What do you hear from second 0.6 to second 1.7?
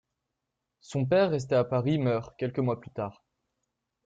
Son père resté à